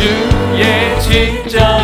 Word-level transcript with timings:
주의 0.00 1.42
진정. 1.42 1.79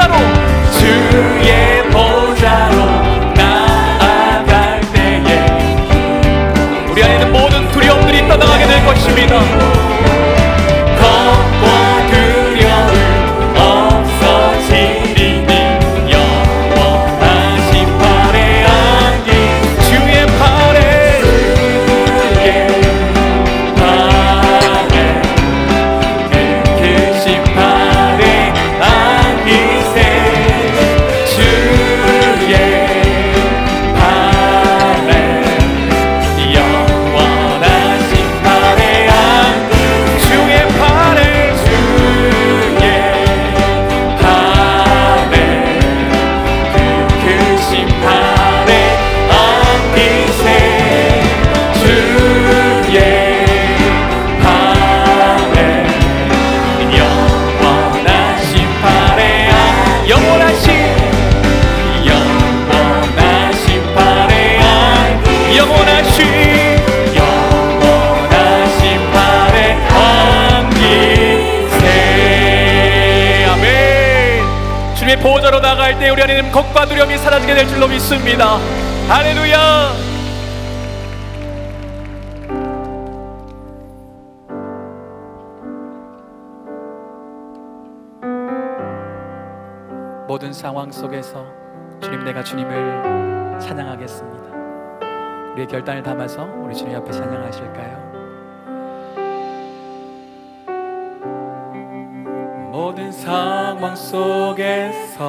Lázaro! 0.00 0.39
sin 47.70 48.19
역사로 75.50 75.60
나갈 75.60 75.98
때 75.98 76.10
우리 76.10 76.22
안에는 76.22 76.52
걱과 76.52 76.86
두려움이 76.86 77.18
사라지게 77.18 77.54
될 77.54 77.66
줄로 77.66 77.88
믿습니다. 77.88 78.58
할렐루야! 79.08 79.90
모든 90.28 90.52
상황 90.52 90.92
속에서 90.92 91.44
주님 92.00 92.24
내가 92.24 92.44
주님을 92.44 93.58
찬양하겠습니다. 93.60 94.44
우리의 95.52 95.66
결단을 95.66 96.02
담아서 96.04 96.44
우리 96.62 96.74
주님 96.74 96.96
앞에 96.96 97.10
찬양하실까요? 97.10 98.09
모든 102.90 103.12
상황 103.12 103.94
속에서 103.94 105.20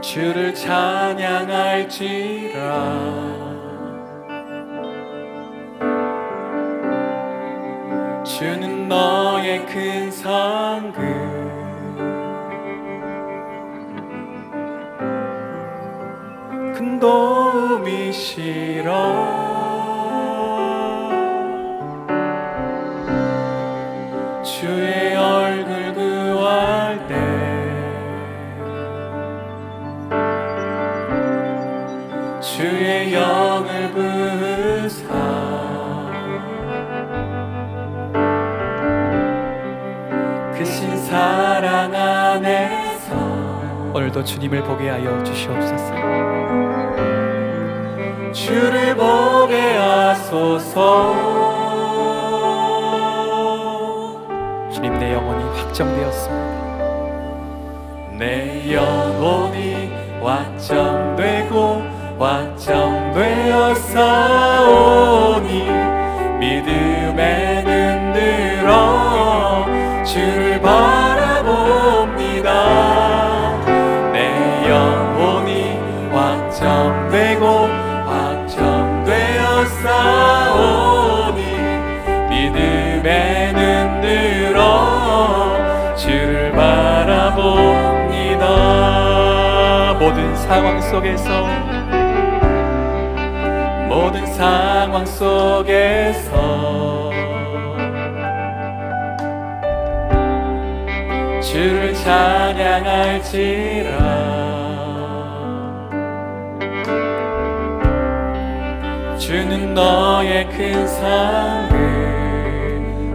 주를 0.00 0.52
찬양할지라. 0.52 1.30
주는 8.24 8.88
너의 8.88 9.64
큰 9.66 10.10
상급. 10.10 10.98
큰 16.74 16.98
도움이시라 16.98 18.40
주의 24.60 25.16
얼굴 25.16 25.94
구할 25.94 27.08
때. 27.08 27.14
주의 32.42 33.14
영을 33.14 33.90
부사. 33.92 35.08
그신 40.52 40.94
사랑 41.06 41.94
안에서 41.94 43.16
오늘도 43.94 44.22
주님을 44.22 44.62
보게 44.62 44.90
하여 44.90 45.22
주시옵소서. 45.24 45.94
주를 48.34 48.94
보게 48.94 49.58
하소서. 49.78 51.49
내 58.20 58.70
영혼이 58.70 59.90
완전되고 60.20 61.82
완전되었어 62.18 63.90
모든 90.20 90.36
상황 90.36 90.78
속에서 90.82 91.46
모든 93.88 94.26
상황 94.26 95.06
속에서. 95.06 96.30
주를 101.40 101.94
찬양할지라. 101.94 103.30
주는 109.18 109.72
너의 109.74 110.48
큰 110.50 110.86
사랑을 110.86 111.70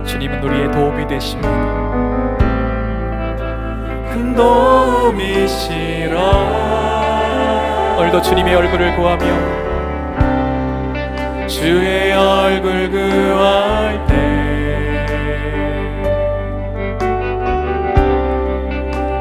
주님은 0.06 0.44
우리의 0.44 0.72
도움이 0.72 1.08
되십니다 1.08 1.50
큰 4.12 4.34
도움이시라 4.36 6.16
오늘도 7.98 8.22
주님의 8.22 8.54
얼굴을 8.56 8.96
구하며 8.98 9.26
주의 11.48 12.12
얼굴 12.12 12.90
구할 12.92 14.06
때 14.06 14.16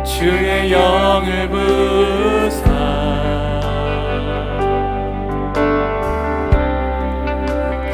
주의 0.05 0.73
영을 0.73 1.49
부사 1.49 2.69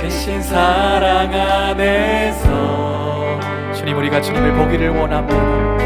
크신 0.01 0.41
사랑 0.41 1.31
안에서 1.35 2.49
주님 3.75 3.99
우리가 3.99 4.23
주님을 4.23 4.55
보기를 4.55 4.89
원합니다. 4.91 5.81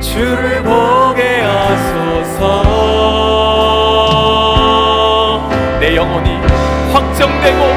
주를 0.00 0.62
보 0.62 0.95
오게 1.16 1.40
하소서. 1.40 2.62
내 5.80 5.96
영혼이 5.96 6.36
확정되고 6.92 7.75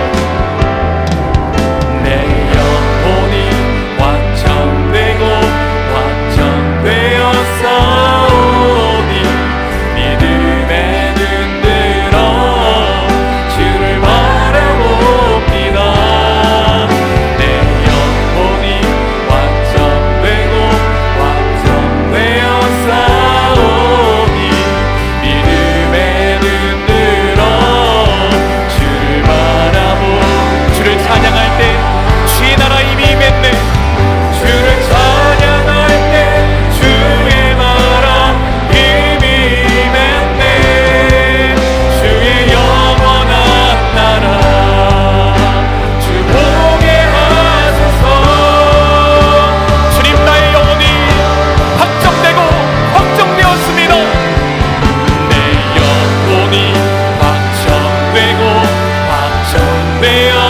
Beyond 60.01 60.48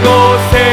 그곳에 0.00 0.71